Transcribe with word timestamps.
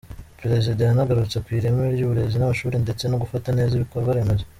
Perezida 0.41 0.81
yanagarutse 0.83 1.37
ku 1.43 1.49
ireme 1.57 1.83
ry’uburezi 1.95 2.35
n’amashuri 2.37 2.75
ndetse 2.83 3.03
no 3.07 3.19
gufata 3.23 3.47
neza 3.57 3.71
ibikorwaremezo. 3.75 4.45